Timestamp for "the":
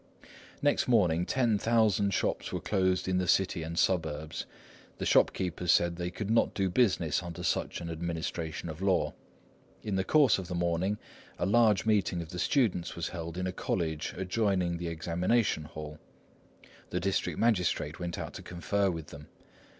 3.19-3.27, 4.97-5.05, 9.97-10.03, 10.47-10.55, 12.29-12.39, 14.77-14.87, 16.89-16.99